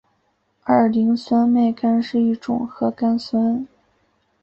[0.63, 3.67] 二磷酸腺苷是一种核苷酸。